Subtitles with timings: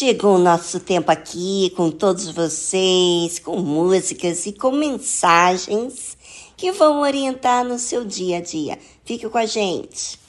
[0.00, 6.16] Chegou o nosso tempo aqui com todos vocês, com músicas e com mensagens
[6.56, 8.78] que vão orientar no seu dia a dia.
[9.04, 10.19] Fique com a gente.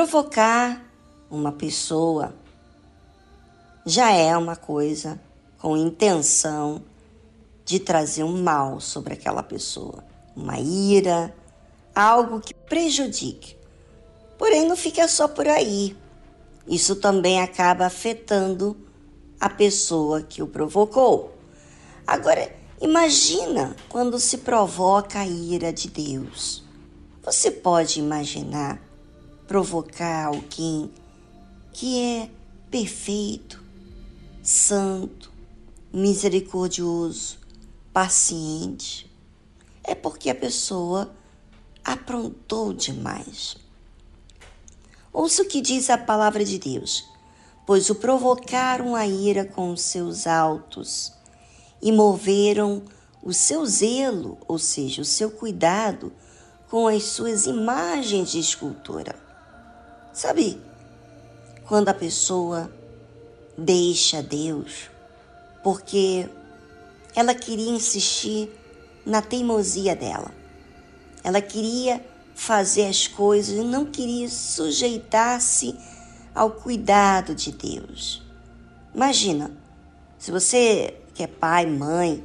[0.00, 0.82] provocar
[1.30, 2.32] uma pessoa
[3.84, 5.20] já é uma coisa
[5.58, 6.82] com intenção
[7.66, 10.02] de trazer um mal sobre aquela pessoa,
[10.34, 11.36] uma ira,
[11.94, 13.58] algo que prejudique.
[14.38, 15.94] Porém, não fica só por aí.
[16.66, 18.74] Isso também acaba afetando
[19.38, 21.36] a pessoa que o provocou.
[22.06, 26.64] Agora, imagina quando se provoca a ira de Deus.
[27.22, 28.89] Você pode imaginar
[29.50, 30.88] provocar alguém
[31.72, 32.30] que é
[32.70, 33.60] perfeito,
[34.40, 35.32] santo,
[35.92, 37.36] misericordioso,
[37.92, 39.10] paciente,
[39.82, 41.12] é porque a pessoa
[41.84, 43.56] aprontou demais.
[45.12, 47.04] Ouça o que diz a palavra de Deus:
[47.66, 51.12] pois o provocaram a ira com os seus altos
[51.82, 52.84] e moveram
[53.20, 56.12] o seu zelo, ou seja, o seu cuidado
[56.68, 59.29] com as suas imagens de escultura.
[60.20, 60.60] Sabe,
[61.66, 62.70] quando a pessoa
[63.56, 64.90] deixa Deus
[65.64, 66.28] porque
[67.16, 68.52] ela queria insistir
[69.06, 70.30] na teimosia dela.
[71.24, 75.74] Ela queria fazer as coisas e não queria sujeitar-se
[76.34, 78.22] ao cuidado de Deus.
[78.94, 79.50] Imagina,
[80.18, 82.22] se você que é pai, mãe,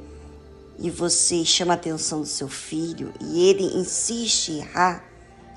[0.78, 5.02] e você chama a atenção do seu filho e ele insiste em errar,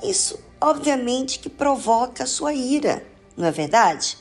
[0.02, 4.18] isso obviamente que provoca a sua ira, não é verdade?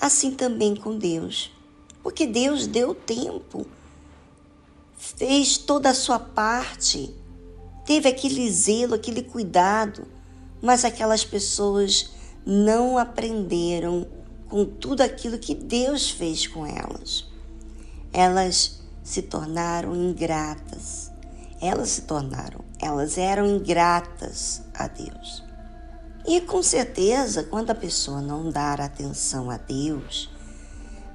[0.00, 1.50] Assim também com Deus,
[2.02, 3.66] porque Deus deu tempo,
[4.96, 7.14] fez toda a sua parte,
[7.86, 10.06] teve aquele zelo, aquele cuidado,
[10.62, 12.10] mas aquelas pessoas
[12.44, 14.06] não aprenderam
[14.48, 17.26] com tudo aquilo que Deus fez com elas.
[18.12, 21.10] Elas se tornaram ingratas.
[21.60, 25.43] Elas se tornaram, elas eram ingratas a Deus.
[26.26, 30.30] E com certeza, quando a pessoa não dar atenção a Deus,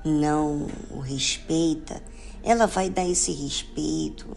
[0.06, 2.01] não o respeita,
[2.44, 4.28] ela vai dar esse respeito,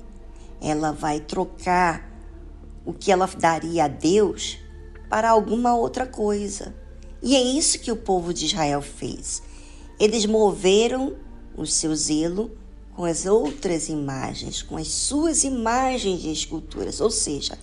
[0.61, 2.11] ela vai trocar
[2.87, 4.59] o que ela daria a Deus
[5.11, 6.75] para alguma outra coisa.
[7.23, 9.43] E é isso que o povo de Israel fez.
[10.01, 11.15] Eles moveram
[11.55, 12.51] o seu zelo
[12.97, 17.59] com as outras imagens, com as suas imagens de esculturas, ou seja,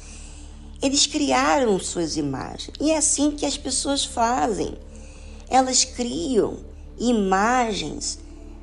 [0.82, 2.72] eles criaram suas imagens.
[2.80, 4.78] E é assim que as pessoas fazem.
[5.50, 6.60] Elas criam
[6.98, 8.20] imagens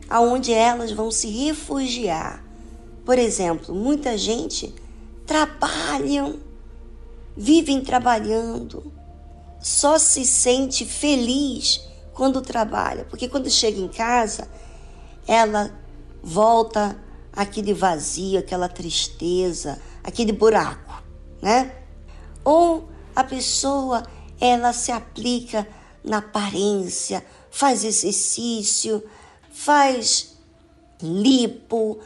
[0.08, 2.44] aonde elas vão se refugiar.
[3.04, 4.74] Por exemplo, muita gente
[5.26, 6.38] trabalham,
[7.36, 8.92] vivem trabalhando,
[9.60, 11.80] só se sente feliz
[12.14, 14.48] quando trabalha, porque quando chega em casa,
[15.26, 15.70] ela
[16.22, 16.96] volta
[17.32, 21.02] aquele vazio, aquela tristeza, aquele buraco,
[21.42, 21.85] né?
[22.46, 24.04] Ou a pessoa
[24.40, 25.66] ela se aplica
[26.04, 29.02] na aparência, faz exercício,
[29.50, 30.36] faz
[31.02, 31.98] lipo,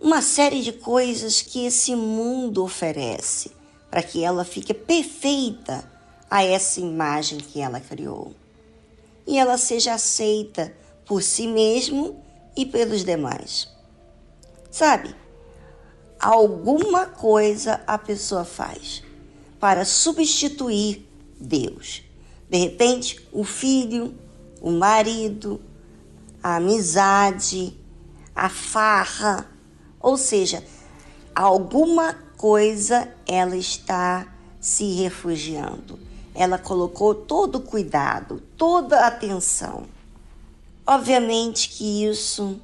[0.00, 3.50] uma série de coisas que esse mundo oferece
[3.90, 5.84] para que ela fique perfeita
[6.30, 8.32] a essa imagem que ela criou.
[9.26, 10.72] E ela seja aceita
[11.04, 12.22] por si mesmo
[12.56, 13.68] e pelos demais.
[14.70, 15.12] Sabe?
[16.20, 19.02] Alguma coisa a pessoa faz
[19.62, 22.02] para substituir Deus.
[22.50, 24.12] De repente, o filho,
[24.60, 25.60] o marido,
[26.42, 27.72] a amizade,
[28.34, 29.48] a farra,
[30.00, 30.64] ou seja,
[31.32, 34.26] alguma coisa ela está
[34.60, 35.96] se refugiando
[36.34, 39.86] ela colocou todo o cuidado, toda a atenção.
[40.86, 42.60] Obviamente que isso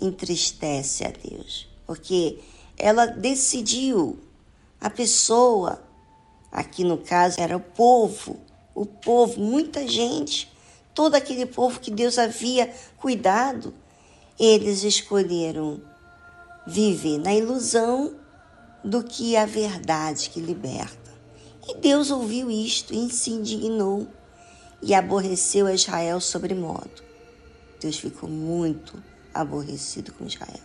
[0.00, 2.40] entristece a Deus, porque
[2.76, 4.18] ela decidiu,
[4.80, 5.80] a pessoa,
[6.52, 8.38] aqui no caso era o povo,
[8.74, 10.52] o povo, muita gente,
[10.94, 13.74] todo aquele povo que Deus havia cuidado,
[14.38, 15.80] eles escolheram
[16.66, 18.14] viver na ilusão
[18.84, 21.12] do que a verdade que liberta.
[21.68, 24.08] E Deus ouviu isto e se indignou
[24.82, 27.02] e aborreceu a Israel sobremodo.
[27.80, 30.60] Deus ficou muito aborrecido com Israel.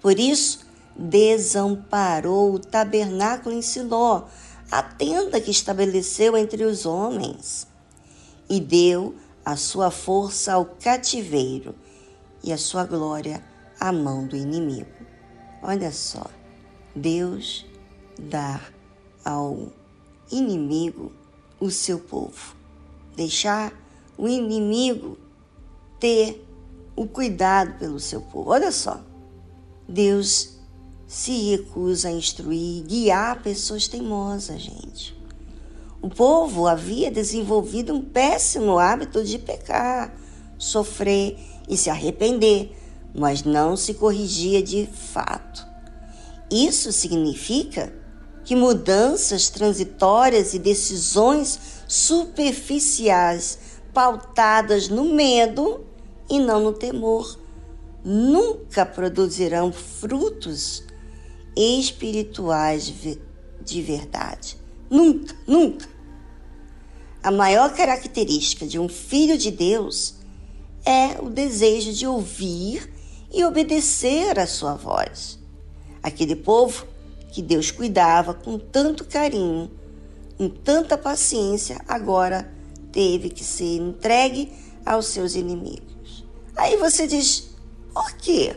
[0.00, 4.24] Por isso, desamparou o tabernáculo em Siló,
[4.70, 7.66] a tenda que estabeleceu entre os homens,
[8.48, 11.74] e deu a sua força ao cativeiro
[12.42, 13.42] e a sua glória
[13.78, 14.90] à mão do inimigo.
[15.62, 16.26] Olha só,
[16.94, 17.66] Deus
[18.18, 18.60] dá
[19.24, 19.72] ao
[20.30, 21.12] inimigo
[21.60, 22.54] o seu povo.
[23.16, 23.72] Deixar
[24.16, 25.18] o inimigo
[25.98, 26.44] ter
[26.94, 28.50] o cuidado pelo seu povo.
[28.50, 29.00] Olha só,
[29.88, 30.55] Deus
[31.06, 35.16] se recusa a instruir guiar pessoas teimosas, gente.
[36.02, 40.14] O povo havia desenvolvido um péssimo hábito de pecar,
[40.58, 42.76] sofrer e se arrepender,
[43.14, 45.66] mas não se corrigia de fato.
[46.50, 47.92] Isso significa
[48.44, 51.58] que mudanças transitórias e decisões
[51.88, 53.58] superficiais
[53.92, 55.84] pautadas no medo
[56.28, 57.38] e não no temor
[58.04, 60.84] nunca produzirão frutos
[61.56, 62.92] espirituais
[63.64, 64.58] de verdade.
[64.90, 65.88] Nunca, nunca.
[67.22, 70.14] A maior característica de um filho de Deus
[70.84, 72.92] é o desejo de ouvir
[73.32, 75.38] e obedecer à sua voz.
[76.02, 76.86] Aquele povo
[77.32, 79.70] que Deus cuidava com tanto carinho,
[80.38, 82.52] com tanta paciência, agora
[82.92, 84.52] teve que ser entregue
[84.84, 86.24] aos seus inimigos.
[86.56, 87.48] Aí você diz:
[87.92, 88.56] por quê?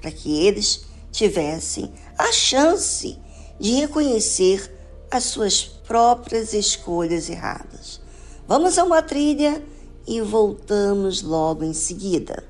[0.00, 1.90] Para que eles tivessem
[2.20, 3.18] a chance
[3.58, 4.70] de reconhecer
[5.10, 8.00] as suas próprias escolhas erradas.
[8.46, 9.62] Vamos a uma trilha
[10.06, 12.49] e voltamos logo em seguida.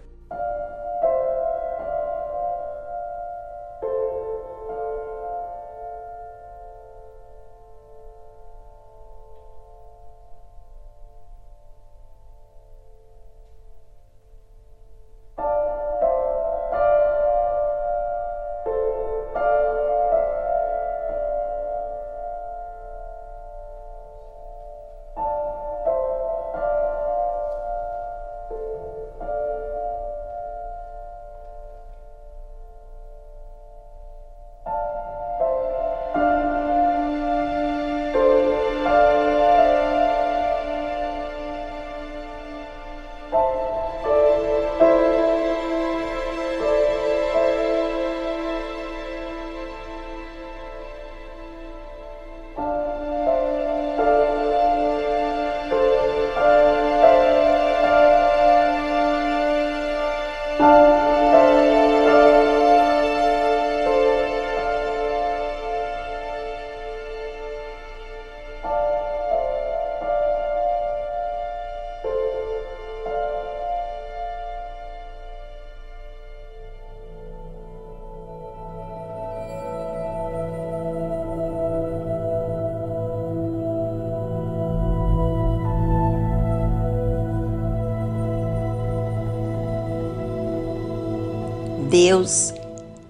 [92.20, 92.52] Deus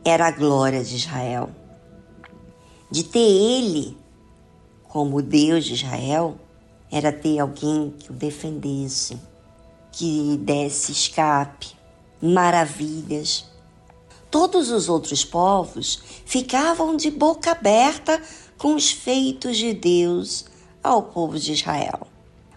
[0.05, 1.51] era a glória de Israel.
[2.88, 3.99] De ter ele
[4.85, 6.38] como Deus de Israel,
[6.92, 9.18] era ter alguém que o defendesse,
[9.90, 11.75] que desse escape,
[12.23, 13.46] maravilhas.
[14.31, 18.23] Todos os outros povos ficavam de boca aberta
[18.57, 20.44] com os feitos de Deus
[20.85, 22.07] ao povo de Israel.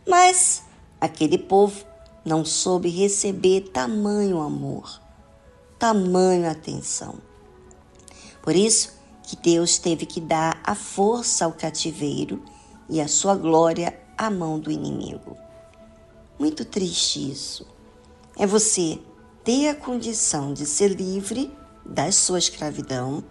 [0.08, 0.62] Mas
[1.02, 1.84] aquele povo
[2.24, 5.02] não soube receber tamanho amor,
[5.84, 7.16] tamanho atenção.
[8.42, 12.42] Por isso que Deus teve que dar a força ao cativeiro
[12.88, 15.36] e a sua glória à mão do inimigo.
[16.40, 17.68] Muito triste isso.
[18.38, 18.98] É você
[19.44, 21.54] ter a condição de ser livre
[21.86, 23.22] da sua escravidão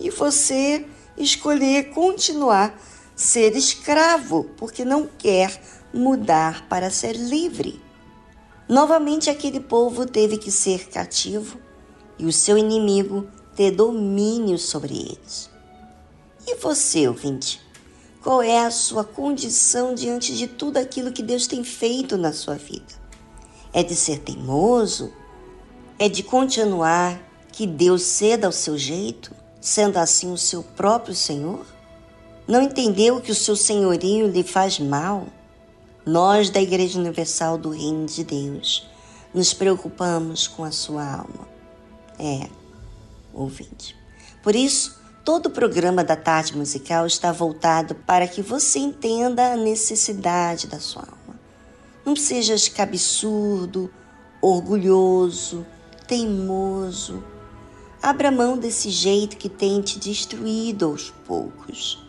[0.00, 0.86] e você
[1.18, 2.80] escolher continuar
[3.14, 7.78] ser escravo porque não quer mudar para ser livre.
[8.66, 11.68] Novamente aquele povo teve que ser cativo
[12.20, 15.48] e o seu inimigo ter domínio sobre eles.
[16.46, 17.60] E você, ouvinte?
[18.22, 22.56] Qual é a sua condição diante de tudo aquilo que Deus tem feito na sua
[22.56, 23.00] vida?
[23.72, 25.10] É de ser teimoso?
[25.98, 27.18] É de continuar
[27.52, 31.64] que Deus ceda ao seu jeito, sendo assim o seu próprio Senhor?
[32.46, 35.26] Não entendeu que o seu senhorio lhe faz mal?
[36.04, 38.86] Nós, da Igreja Universal do Reino de Deus,
[39.32, 41.59] nos preocupamos com a sua alma.
[42.22, 42.50] É,
[43.32, 43.96] ouvinte.
[44.42, 49.56] Por isso, todo o programa da tarde musical está voltado para que você entenda a
[49.56, 51.40] necessidade da sua alma.
[52.04, 53.90] Não sejas cabeçudo,
[54.42, 55.64] orgulhoso,
[56.06, 57.24] teimoso.
[58.02, 62.06] Abra mão desse jeito que tem te destruído aos poucos.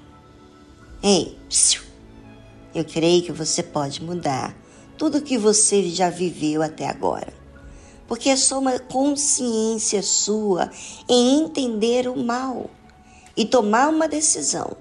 [1.02, 1.40] Ei,
[2.76, 4.54] eu creio que você pode mudar
[4.98, 7.41] tudo o que você já viveu até agora
[8.12, 10.70] porque é só uma consciência sua
[11.08, 12.70] em entender o mal
[13.38, 14.76] e tomar uma decisão.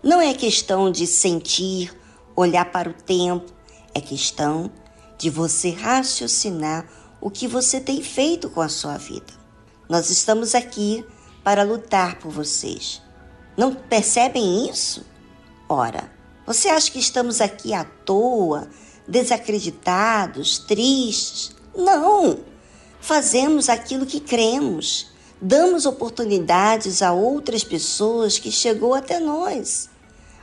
[0.00, 1.92] Não é questão de sentir,
[2.36, 3.52] olhar para o tempo,
[3.92, 4.70] é questão
[5.18, 6.88] de você raciocinar
[7.20, 9.34] o que você tem feito com a sua vida.
[9.88, 11.04] Nós estamos aqui
[11.42, 13.02] para lutar por vocês.
[13.56, 15.04] Não percebem isso?
[15.68, 16.12] Ora,
[16.46, 18.70] você acha que estamos aqui à toa,
[19.08, 21.56] desacreditados, tristes?
[21.76, 22.56] Não!
[23.08, 25.06] Fazemos aquilo que cremos,
[25.40, 29.88] damos oportunidades a outras pessoas que chegou até nós.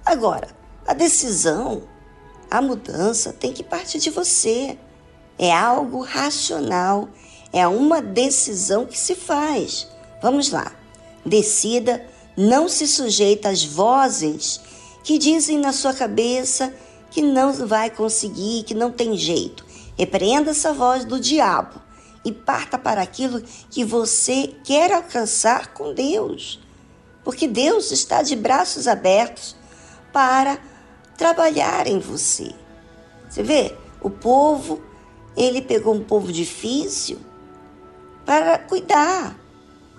[0.04, 0.48] Agora,
[0.88, 1.84] a decisão,
[2.50, 4.80] a mudança tem que partir de você.
[5.38, 7.08] É algo racional,
[7.54, 9.88] é uma decisão que se faz.
[10.20, 10.72] Vamos lá.
[11.24, 12.04] Decida,
[12.36, 14.60] não se sujeita às vozes
[15.04, 16.74] que dizem na sua cabeça
[17.12, 19.64] que não vai conseguir, que não tem jeito.
[19.96, 21.85] Repreenda essa voz do diabo
[22.26, 26.60] e parta para aquilo que você quer alcançar com Deus.
[27.24, 29.56] Porque Deus está de braços abertos
[30.12, 30.58] para
[31.16, 32.52] trabalhar em você.
[33.30, 34.82] Você vê, o povo,
[35.38, 37.20] ele pegou um povo difícil
[38.26, 39.40] para cuidar.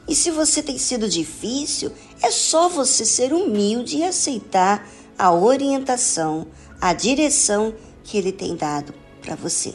[0.08, 4.86] E se você tem sido difícil, é só você ser humilde e aceitar
[5.18, 6.46] a orientação,
[6.80, 9.74] a direção que ele tem dado para você.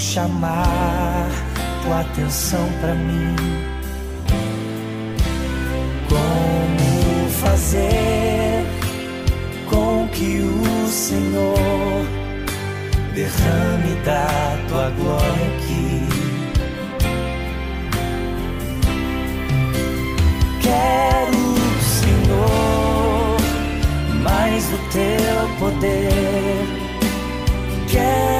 [0.00, 1.28] Chamar
[1.82, 3.36] tua atenção para mim?
[6.08, 8.64] Como fazer
[9.68, 12.06] com que o Senhor
[13.14, 16.08] derrame da tua glória aqui?
[20.62, 23.36] Quero, Senhor,
[24.22, 26.66] mais do teu poder.
[27.90, 28.39] Quero,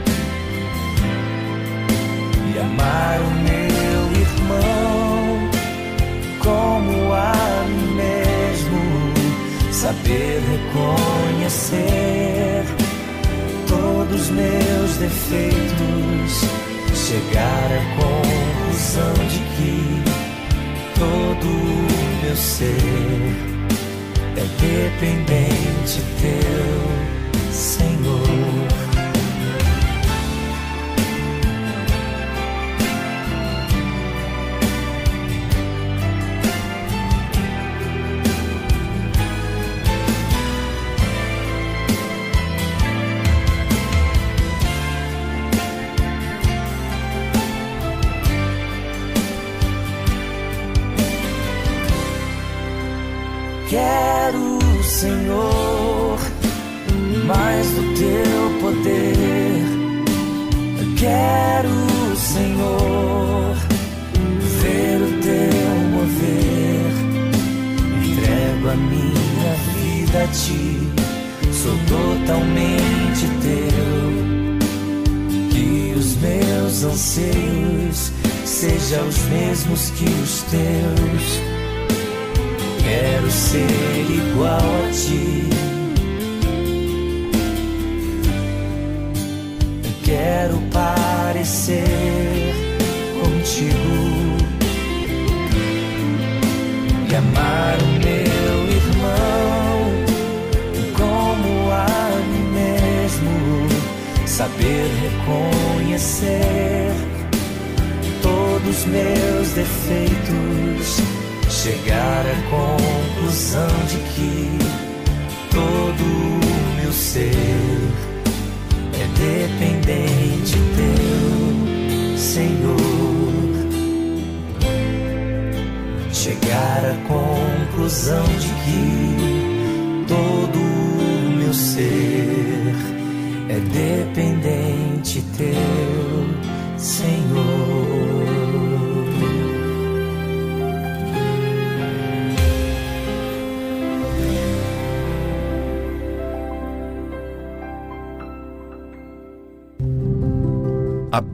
[2.81, 5.49] amar o meu irmão
[6.39, 7.33] como a
[7.67, 8.81] mim mesmo,
[9.71, 11.79] saber reconhecer
[13.67, 16.41] todos os meus defeitos,
[16.95, 19.75] chegar à conclusão de que
[20.97, 22.75] todo o meu ser
[24.37, 26.70] é dependente teu,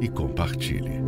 [0.00, 1.02] e compartilhe.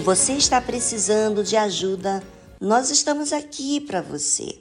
[0.00, 2.22] Se você está precisando de ajuda,
[2.58, 4.58] nós estamos aqui para você.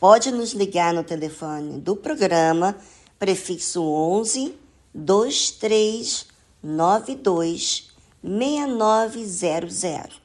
[0.00, 2.74] Pode nos ligar no telefone do programa,
[3.18, 4.54] prefixo 11
[4.94, 7.88] 2392
[8.22, 10.22] 6900.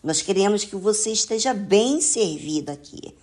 [0.00, 3.16] Nós queremos que você esteja bem servido aqui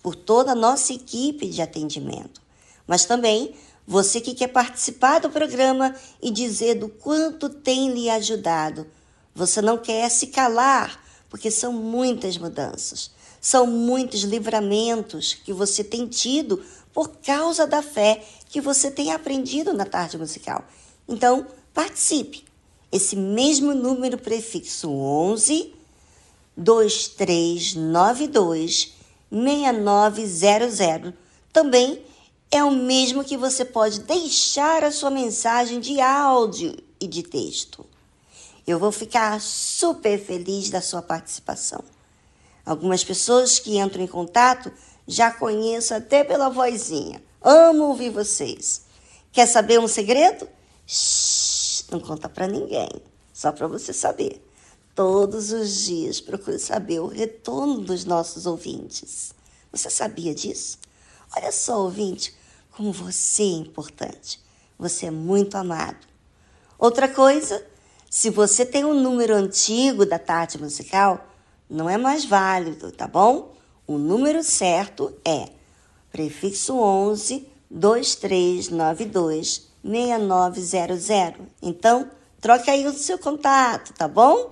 [0.00, 2.40] por toda a nossa equipe de atendimento,
[2.86, 5.92] mas também você que quer participar do programa
[6.22, 8.86] e dizer do quanto tem lhe ajudado.
[9.34, 13.10] Você não quer se calar, porque são muitas mudanças,
[13.40, 16.62] são muitos livramentos que você tem tido
[16.92, 20.64] por causa da fé que você tem aprendido na tarde musical.
[21.08, 22.44] Então, participe.
[22.90, 25.72] Esse mesmo número prefixo 11
[26.54, 28.92] 2392
[29.30, 31.14] 6900
[31.50, 32.04] também
[32.50, 37.86] é o mesmo que você pode deixar a sua mensagem de áudio e de texto.
[38.66, 41.82] Eu vou ficar super feliz da sua participação.
[42.64, 44.72] Algumas pessoas que entram em contato
[45.06, 47.22] já conheço até pela vozinha.
[47.40, 48.82] Amo ouvir vocês.
[49.32, 50.48] Quer saber um segredo?
[50.86, 52.90] Shhh, não conta para ninguém,
[53.32, 54.40] só para você saber.
[54.94, 59.34] Todos os dias procuro saber o retorno dos nossos ouvintes.
[59.72, 60.78] Você sabia disso?
[61.34, 62.34] Olha só, ouvinte,
[62.70, 64.38] como você é importante.
[64.78, 66.06] Você é muito amado.
[66.78, 67.64] Outra coisa,
[68.12, 71.26] se você tem um número antigo da tarde musical,
[71.68, 73.54] não é mais válido, tá bom?
[73.86, 75.48] O número certo é
[76.10, 81.40] prefixo 11 2392 6900.
[81.62, 84.50] Então, troque aí o seu contato, tá bom?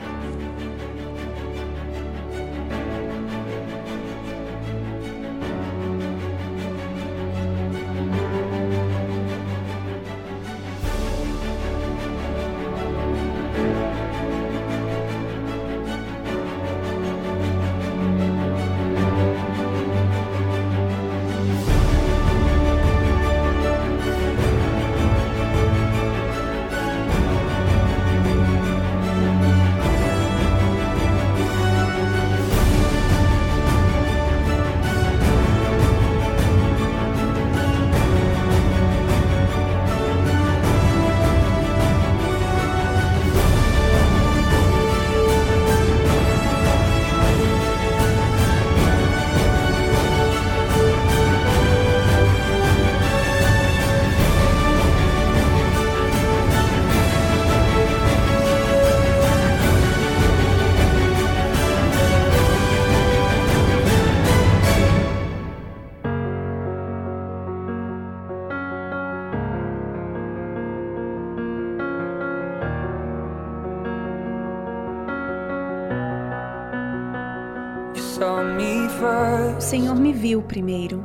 [80.21, 81.03] Viu primeiro.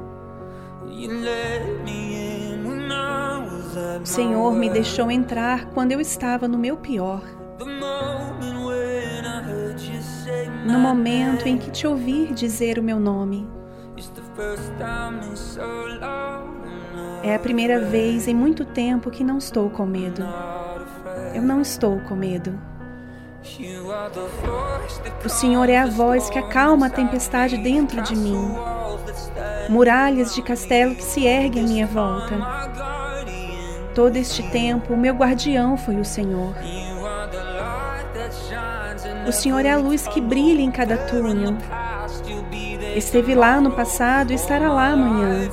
[4.02, 7.22] O Senhor me deixou entrar quando eu estava no meu pior.
[10.66, 13.48] No momento em que te ouvi dizer o meu nome.
[17.24, 20.24] É a primeira vez em muito tempo que não estou com medo.
[21.34, 22.60] Eu não estou com medo.
[25.24, 28.56] O Senhor é a voz que acalma a tempestade dentro de mim.
[29.70, 32.36] Muralhas de castelo que se erguem à minha volta.
[33.94, 36.54] Todo este tempo, o meu guardião foi o Senhor.
[39.28, 41.58] O Senhor é a luz que brilha em cada túnel.
[42.96, 45.50] Esteve lá no passado e estará lá amanhã.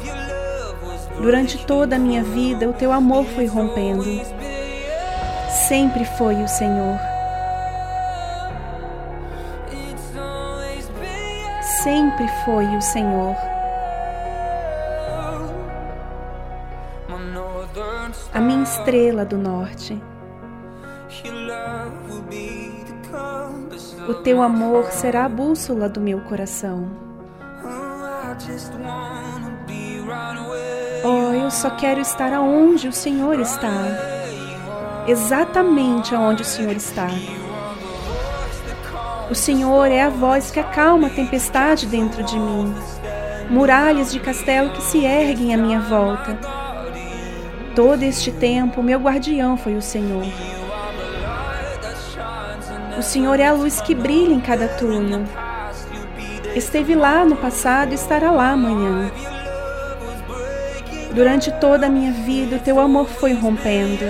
[1.20, 4.04] Durante toda a minha vida, o teu amor foi rompendo.
[5.68, 7.12] Sempre foi o Senhor.
[11.82, 13.51] sempre foi o Senhor.
[18.34, 20.00] A minha estrela do norte.
[24.08, 26.88] O teu amor será a bússola do meu coração.
[31.04, 33.68] Oh, eu só quero estar aonde o Senhor está.
[35.06, 37.08] Exatamente aonde o Senhor está.
[39.30, 42.74] O Senhor é a voz que acalma a tempestade dentro de mim,
[43.50, 46.51] muralhas de castelo que se erguem à minha volta.
[47.74, 50.26] Todo este tempo, meu guardião foi o Senhor.
[52.98, 55.22] O Senhor é a luz que brilha em cada túnel.
[56.54, 59.10] Esteve lá no passado e estará lá amanhã.
[61.14, 64.04] Durante toda a minha vida, o teu amor foi rompendo.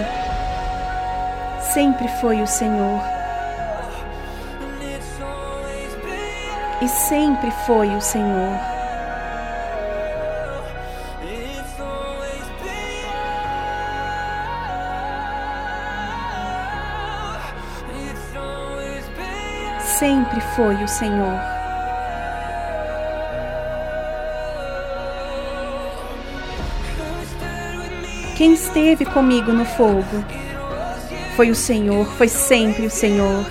[1.72, 3.00] Sempre foi o Senhor.
[6.80, 8.71] E sempre foi o Senhor.
[20.32, 21.40] Sempre foi o Senhor.
[28.34, 30.24] Quem esteve comigo no fogo?
[31.36, 33.44] Foi o Senhor, foi sempre o Senhor.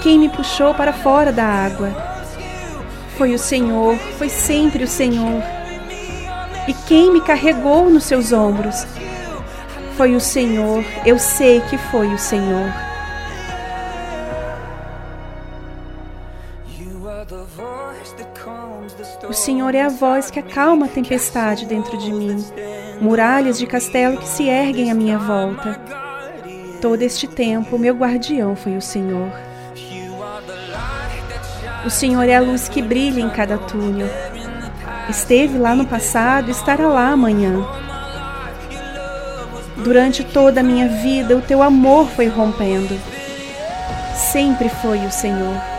[0.00, 1.90] Quem me puxou para fora da água?
[3.18, 5.42] Foi o Senhor, foi sempre o Senhor.
[6.68, 8.86] E quem me carregou nos seus ombros?
[9.96, 12.81] Foi o Senhor, eu sei que foi o Senhor.
[19.74, 22.44] É a voz que acalma a tempestade dentro de mim,
[23.00, 25.80] muralhas de castelo que se erguem à minha volta.
[26.80, 29.32] Todo este tempo, meu guardião foi o Senhor.
[31.86, 34.08] O Senhor é a luz que brilha em cada túnel.
[35.08, 37.66] Esteve lá no passado estará lá amanhã.
[39.78, 42.94] Durante toda a minha vida, o teu amor foi rompendo.
[44.14, 45.71] Sempre foi o Senhor.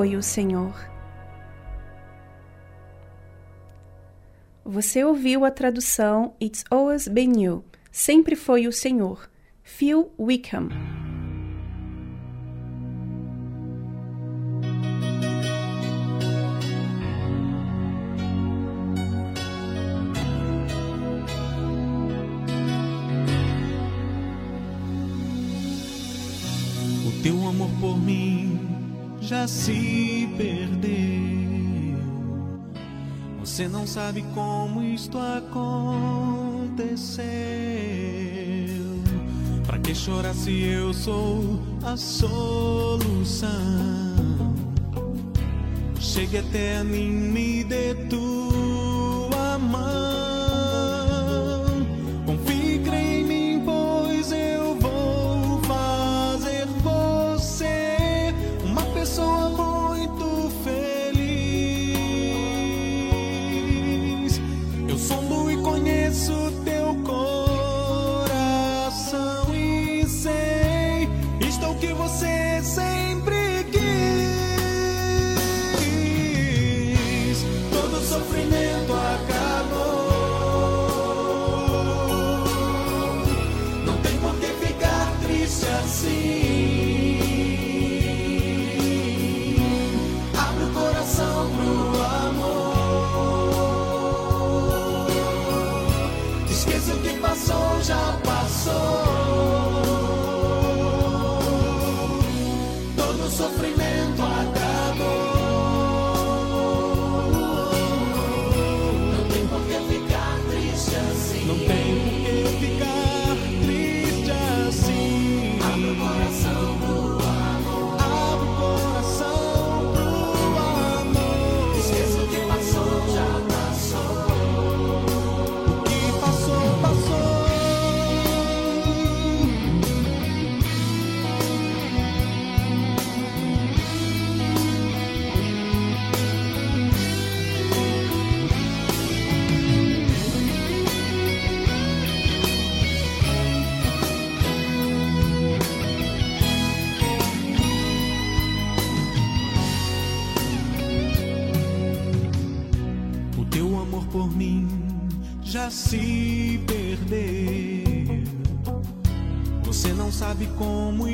[0.00, 0.74] Foi o Senhor.
[4.64, 9.28] Você ouviu a tradução It's Always Been You, Sempre Foi o Senhor,
[9.62, 10.70] Phil Wickham.
[29.48, 30.90] Se perdeu.
[33.40, 35.60] Você não sabe como isto aconteceu.
[39.66, 43.48] Pra que chorar se eu sou a solução?
[45.98, 50.19] Chegue até mim, me dê tua mão.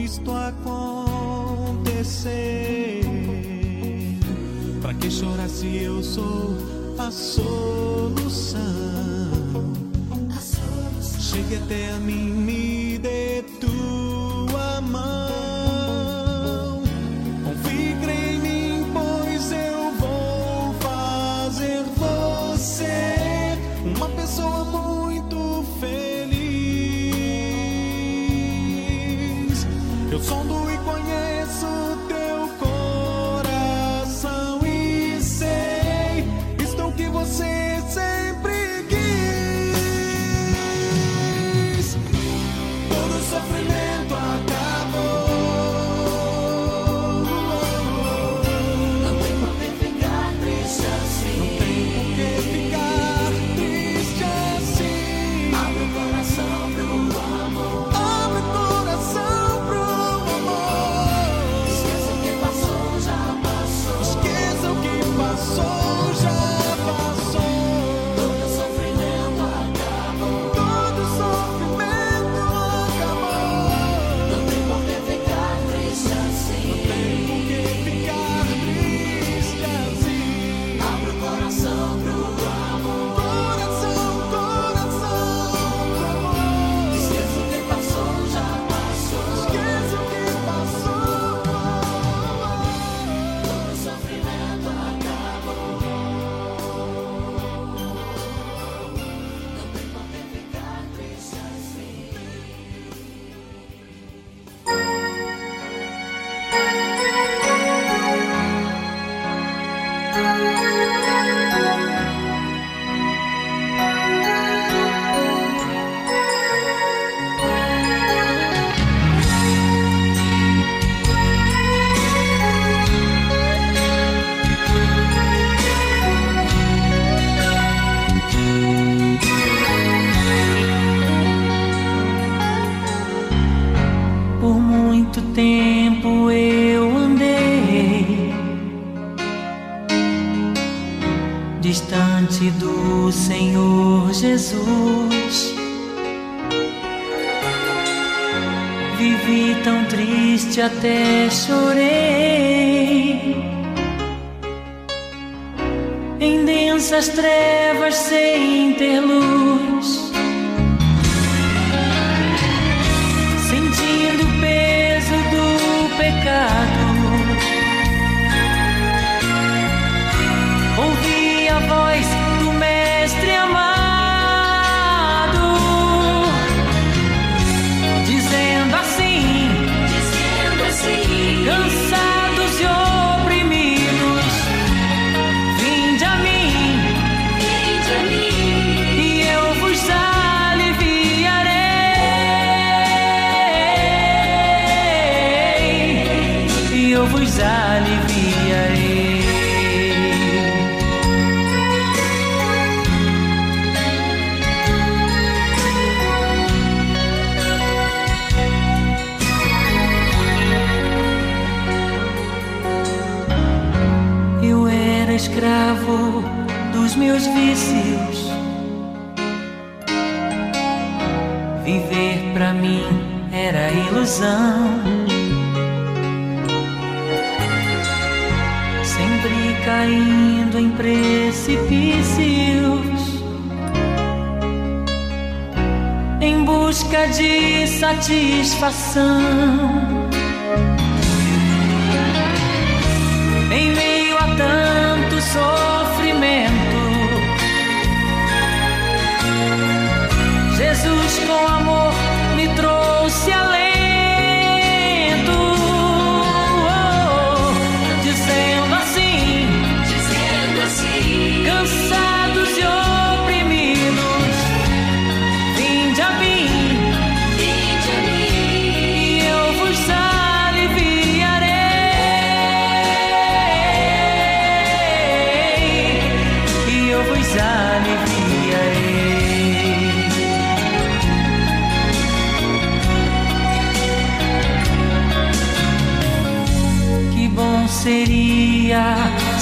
[0.07, 0.70] Isto aconteceu.
[4.80, 6.57] Pra que chorar se eu sou
[6.96, 8.62] a solução?
[11.18, 12.36] Chegue até a mim,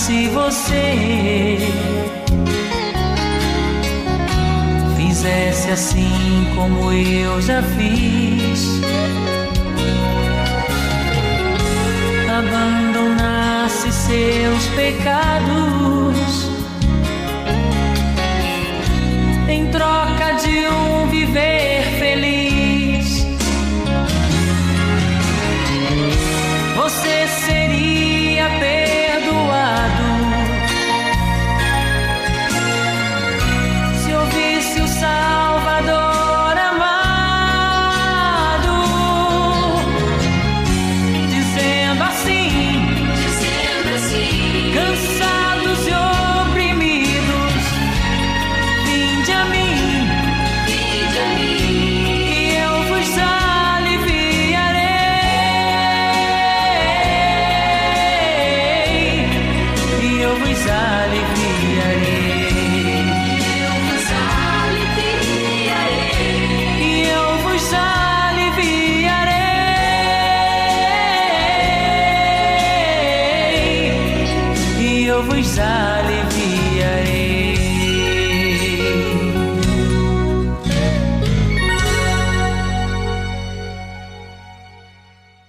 [0.04, 1.56] se você
[4.98, 8.82] fizesse assim como eu já fiz,
[12.28, 16.50] abandonasse seus pecados
[19.48, 20.03] em troca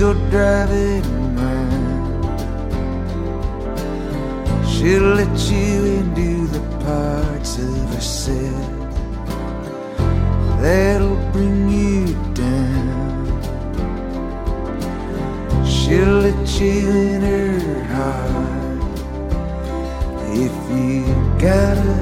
[0.00, 1.04] still driving
[1.36, 2.24] around.
[4.66, 8.66] She'll let you into the parts of herself
[10.62, 13.26] that'll bring you down.
[15.66, 18.80] She'll let you in her heart
[20.32, 21.04] if you
[21.38, 21.99] got it.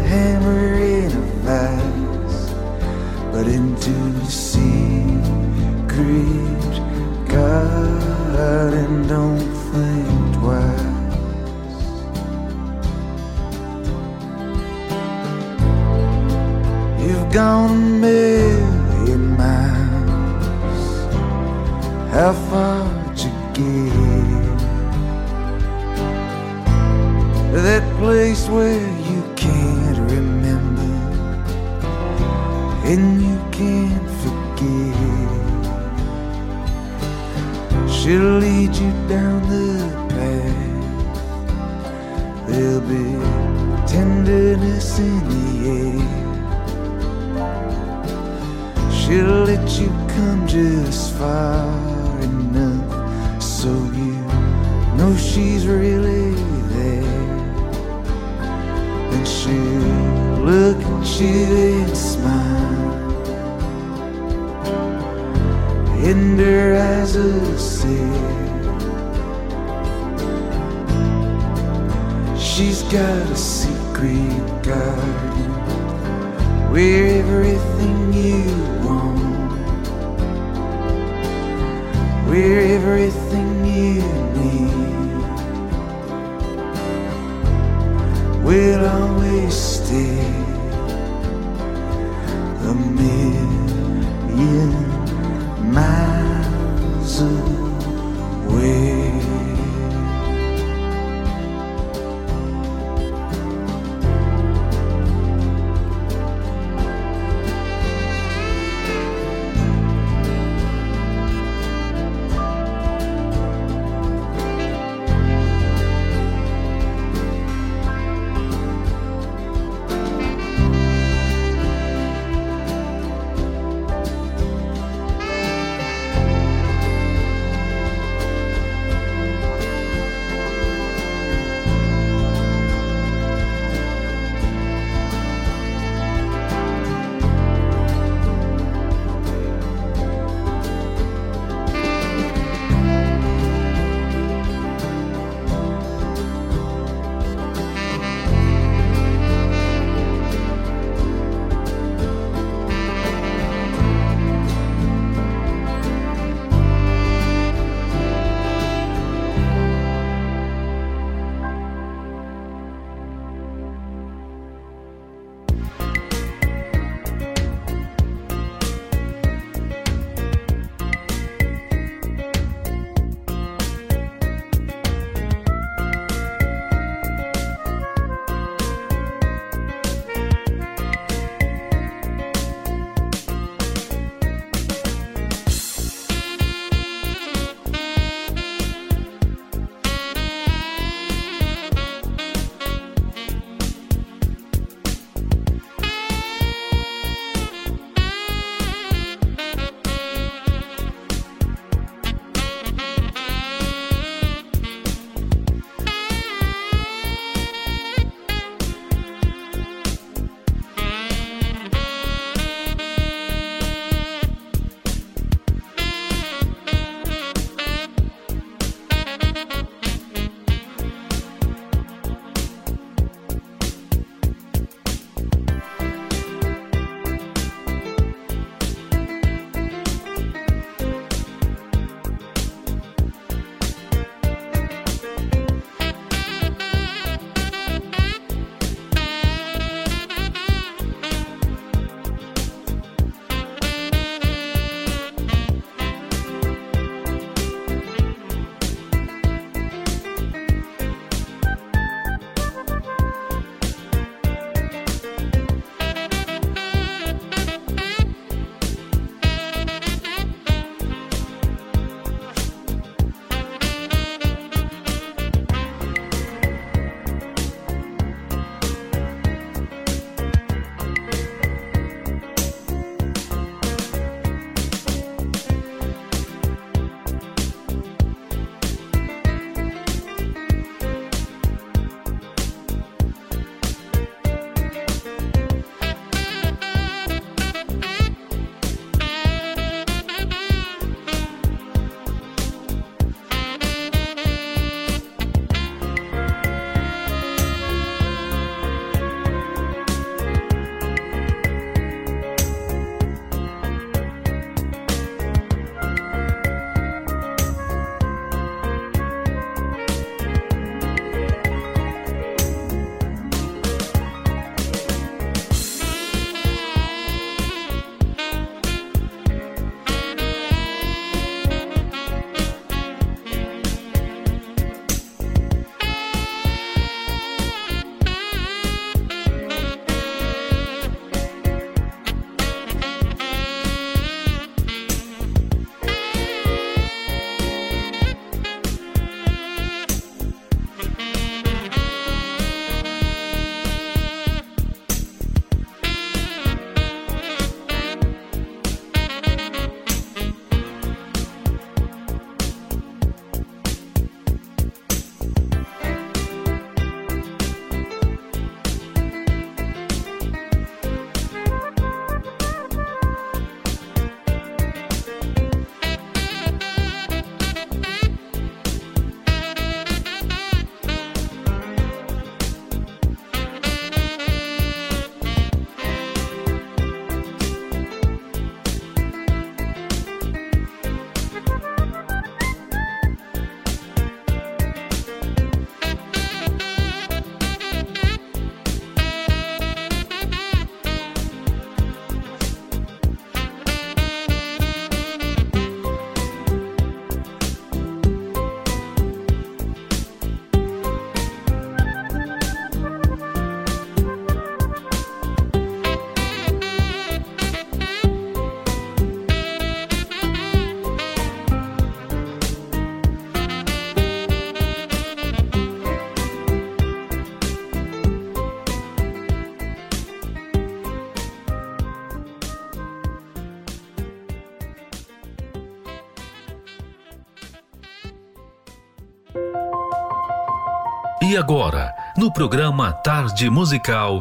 [431.39, 434.21] Agora, no programa Tarde Musical,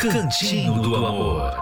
[0.00, 1.60] Cantinho do Amor.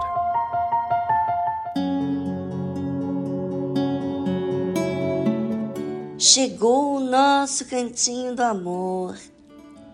[6.17, 9.17] Chegou o nosso cantinho do amor.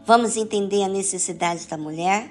[0.06, 2.30] Vamos entender a necessidade da mulher?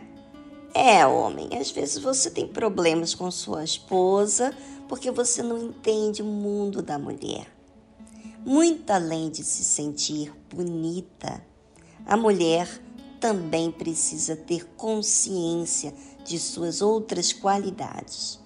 [0.73, 4.55] É, homem, às vezes você tem problemas com sua esposa
[4.89, 7.49] porque você não entende o mundo da mulher.
[8.47, 11.43] Muito além de se sentir bonita,
[12.07, 12.69] a mulher
[13.21, 15.95] também precisa ter consciência
[16.25, 18.41] de suas outras qualidades.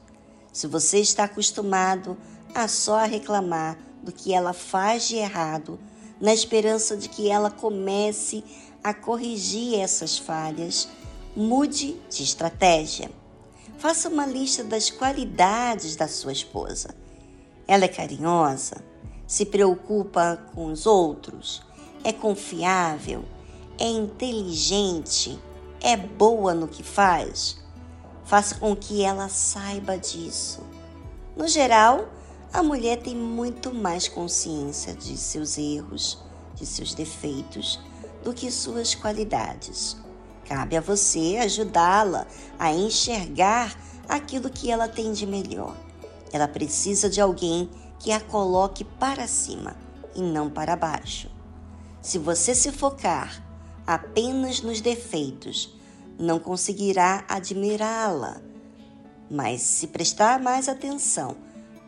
[0.53, 2.17] Se você está acostumado
[2.55, 5.79] a só reclamar do que ela faz de errado,
[6.21, 8.43] na esperança de que ela comece
[8.83, 10.89] a corrigir essas falhas,
[11.35, 13.11] mude de estratégia.
[13.79, 16.95] Faça uma lista das qualidades da sua esposa.
[17.69, 18.83] Ela é carinhosa,
[19.27, 21.63] se preocupa com os outros,
[22.05, 23.25] é confiável,
[23.79, 25.39] é inteligente,
[25.81, 27.59] é boa no que faz.
[28.25, 30.61] Faça com que ela saiba disso.
[31.37, 32.09] No geral,
[32.53, 36.19] a mulher tem muito mais consciência de seus erros,
[36.55, 37.79] de seus defeitos,
[38.25, 39.97] do que suas qualidades.
[40.45, 42.27] Cabe a você ajudá-la
[42.59, 45.77] a enxergar aquilo que ela tem de melhor.
[46.33, 47.69] Ela precisa de alguém
[47.99, 49.77] que a coloque para cima
[50.15, 51.31] e não para baixo.
[52.01, 53.46] Se você se focar
[53.87, 55.75] apenas nos defeitos,
[56.19, 58.41] não conseguirá admirá-la.
[59.31, 61.37] Mas se prestar mais atenção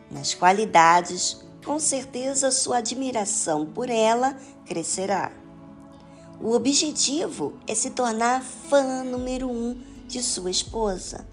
[0.09, 4.35] nas qualidades, com certeza sua admiração por ela
[4.65, 5.31] crescerá.
[6.41, 9.77] O objetivo é se tornar fã número um
[10.07, 11.27] de sua esposa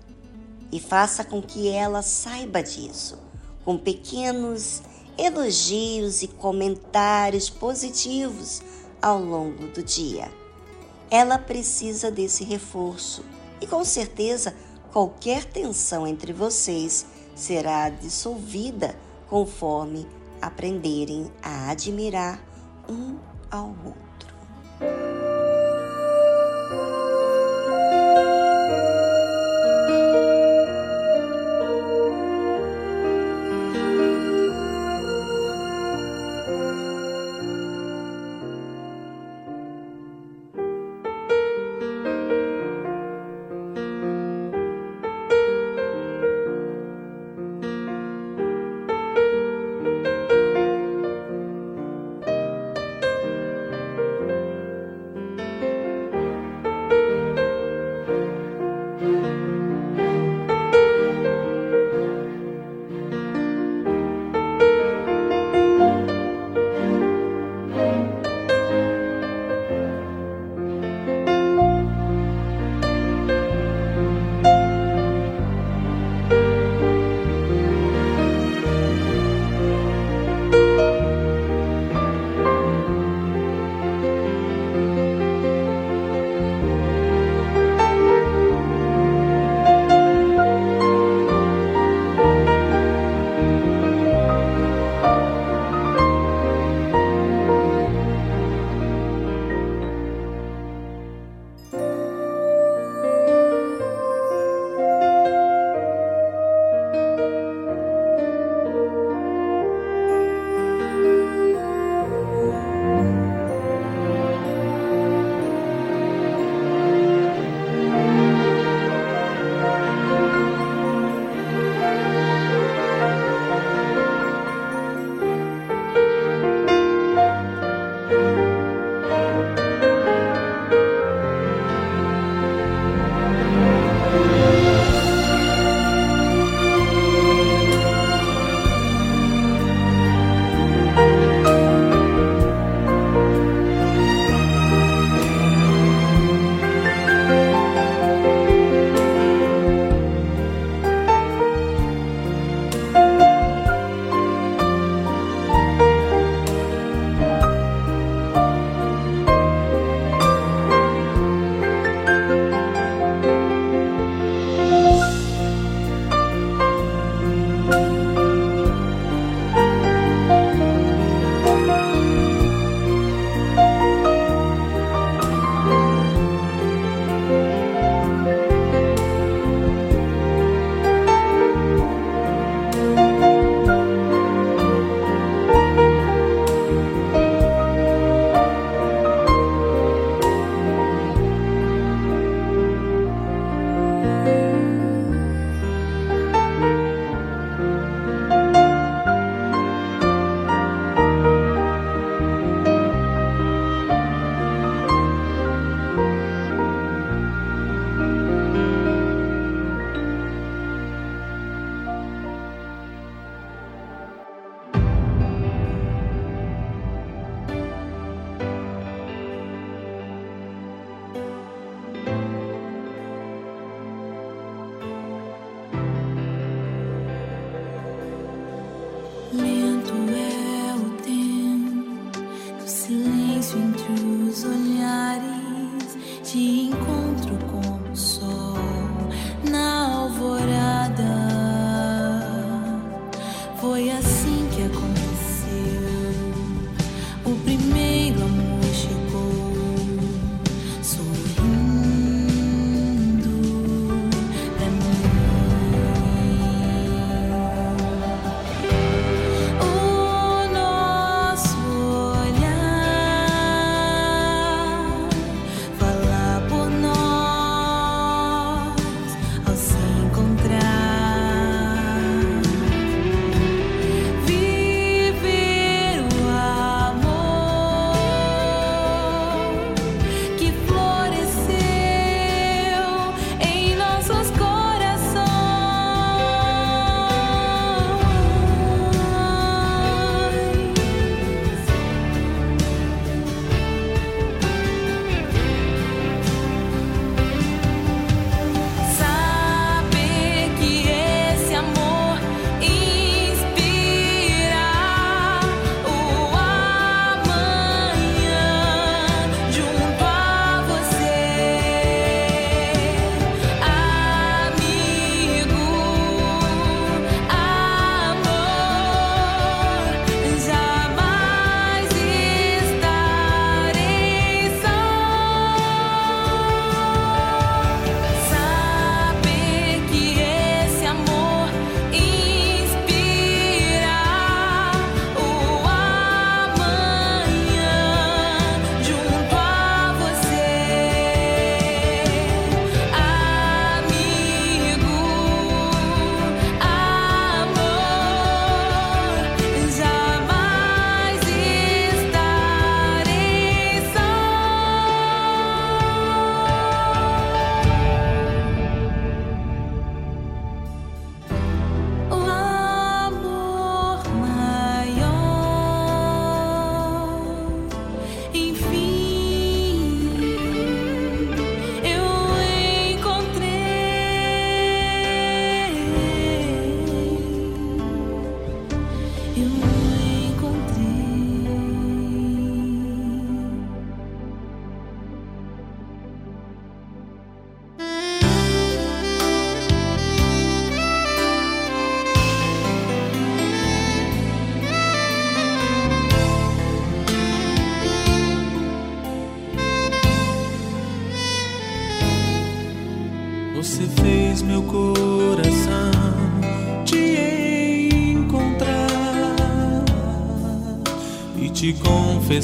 [0.72, 3.18] e faça com que ela saiba disso,
[3.64, 4.82] com pequenos
[5.16, 8.60] elogios e comentários positivos
[9.00, 10.28] ao longo do dia.
[11.11, 13.24] Ela precisa desse reforço
[13.61, 14.54] e com certeza
[14.92, 18.96] qualquer tensão entre vocês será dissolvida
[19.28, 20.07] conforme
[20.40, 22.40] aprenderem a admirar
[22.88, 23.18] um
[23.50, 24.05] ao outro.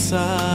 [0.02, 0.51] inside.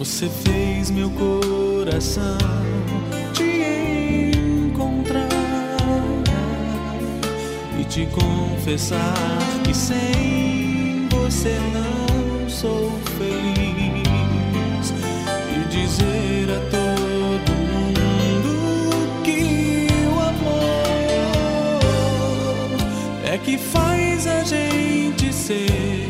[0.00, 2.38] Você fez meu coração
[3.34, 4.32] te
[4.66, 5.28] encontrar
[7.78, 14.94] e te confessar que sem você não sou feliz.
[15.54, 20.80] E dizer a todo mundo que o amor
[23.22, 26.09] é que faz a gente ser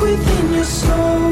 [0.00, 1.25] within your soul.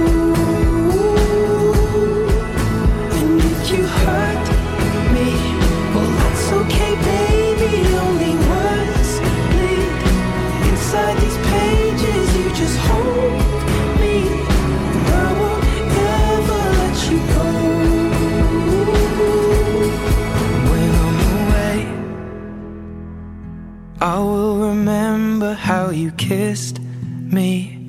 [26.16, 27.88] kissed me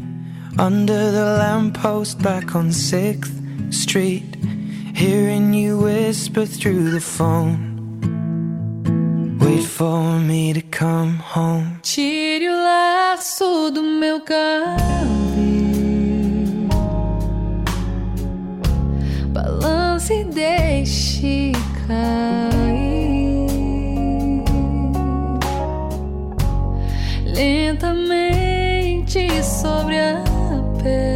[0.58, 4.36] under the lamppost back on 6th Street,
[4.96, 7.74] hearing you whisper through the phone.
[9.40, 11.80] Wait for me to come home.
[11.82, 14.76] Tire o laço do meu cabelo.
[19.34, 21.52] Balance e deixe
[21.88, 22.55] cair.
[27.36, 30.24] lentamente sobre a
[30.82, 31.15] pele.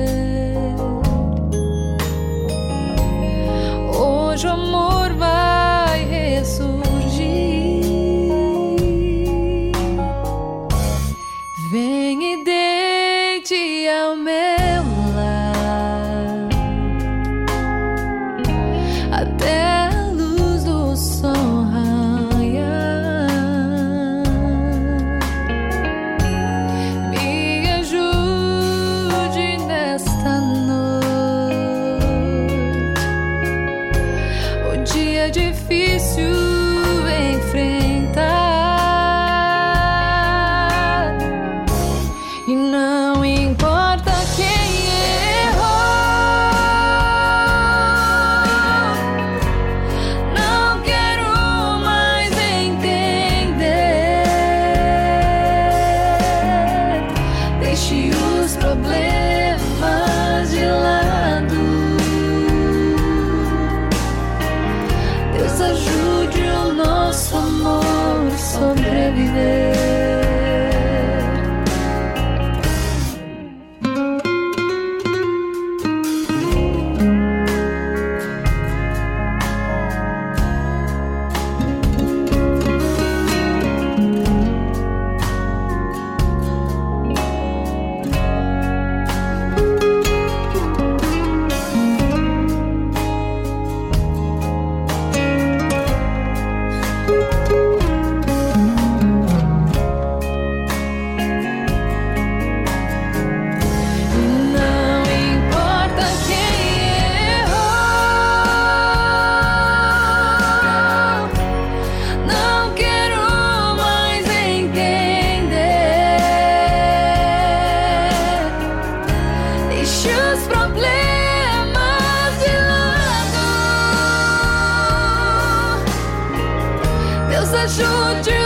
[127.80, 128.39] Deus ajude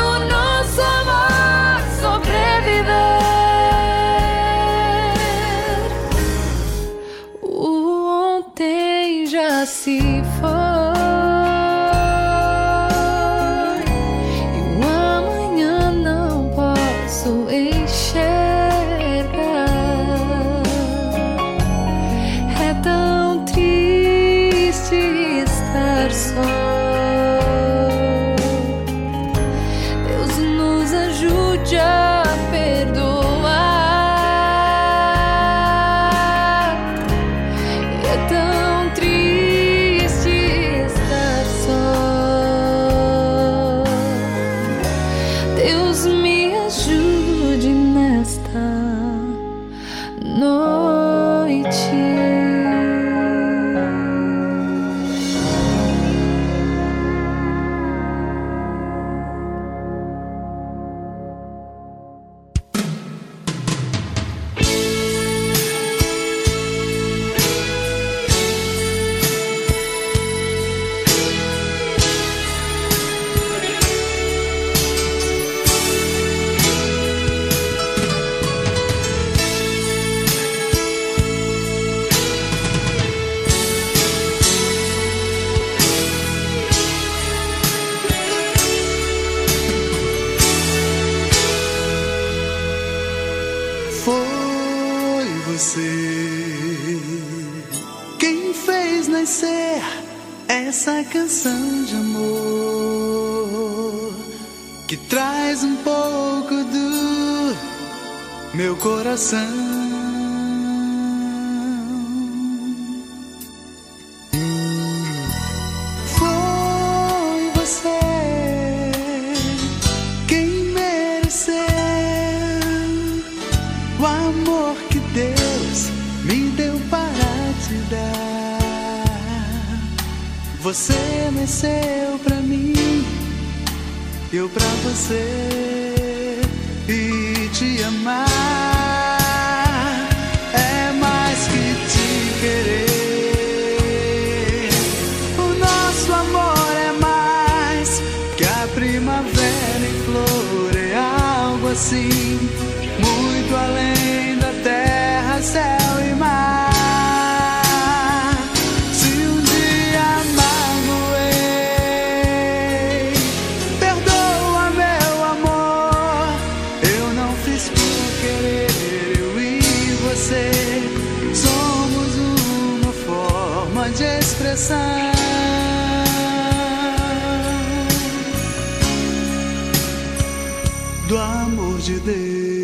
[181.08, 182.63] Do amor de Deus.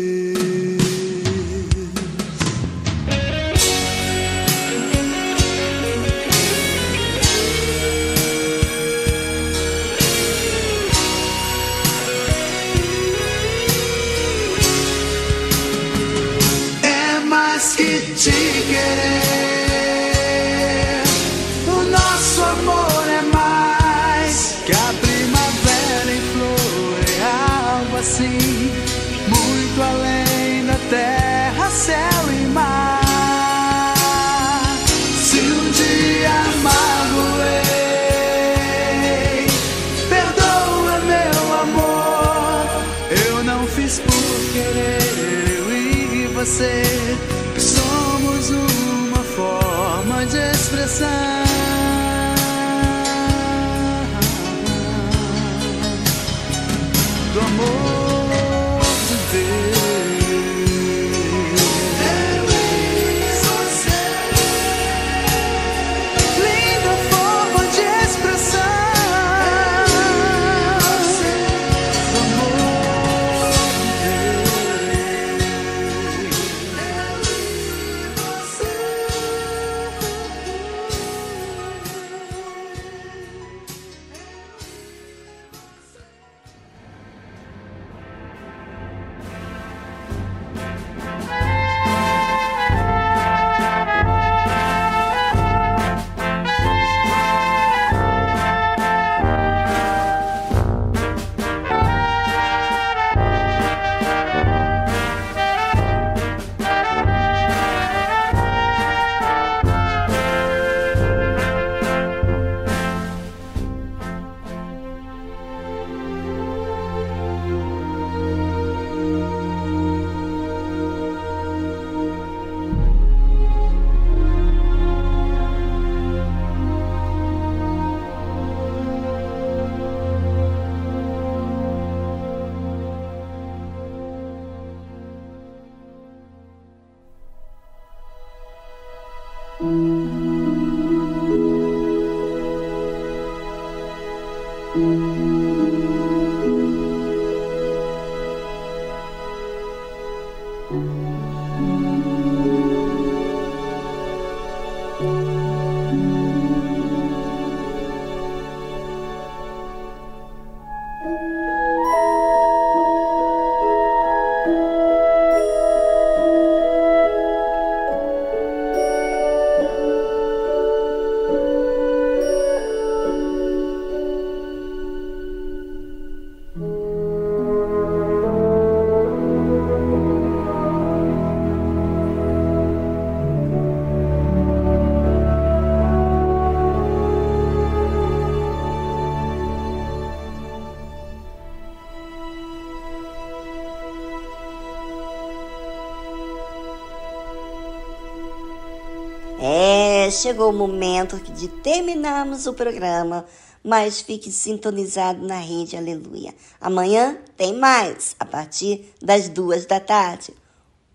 [200.20, 203.24] Chegou o momento de terminarmos o programa,
[203.64, 206.34] mas fique sintonizado na rede Aleluia.
[206.60, 210.34] Amanhã tem mais, a partir das duas da tarde.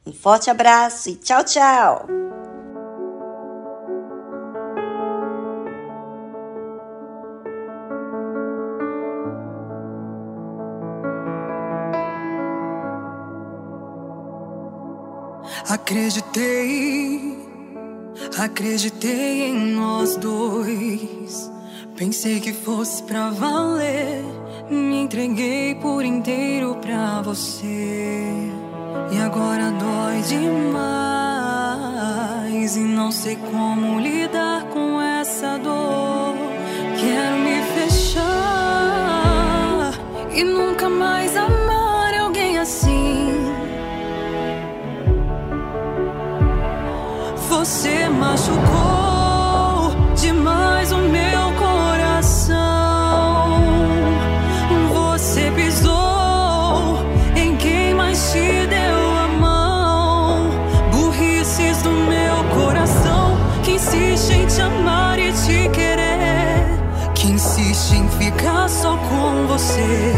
[0.06, 2.06] Um forte abraço e tchau, tchau!
[15.68, 17.34] Acreditei,
[18.38, 21.52] acreditei em nós dois.
[21.95, 24.23] Pensei que fosse pra valer.
[24.69, 28.52] Me entreguei por inteiro pra você.
[29.11, 30.76] E agora dói demais.
[32.76, 36.35] E não sei como lidar com essa dor.
[36.99, 38.26] Quero me fechar
[40.34, 41.55] e nunca mais amar
[47.85, 52.57] Você machucou demais o meu coração.
[54.91, 56.97] Você pisou
[57.35, 60.49] em quem mais te deu a mão.
[60.91, 66.65] Burrices do meu coração que insiste em te amar e te querer.
[67.13, 70.11] Que insiste em ficar só com você.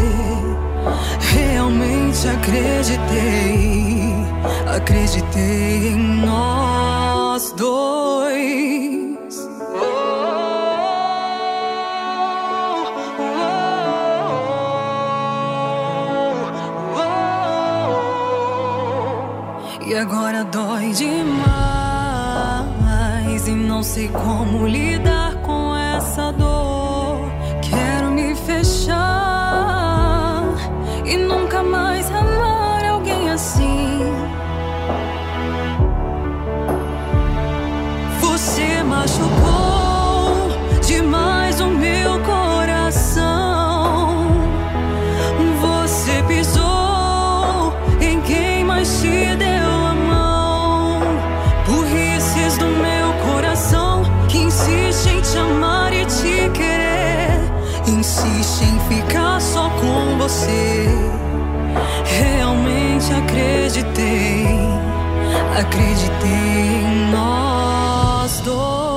[1.20, 4.14] Realmente acreditei,
[4.74, 6.77] acreditei em nós
[7.56, 9.48] dois.
[19.86, 21.38] E agora dói demais
[23.46, 25.17] e não sei como lidar
[60.28, 60.86] você.
[62.04, 64.58] Realmente acreditei,
[65.58, 68.87] Acreditei em nós dois.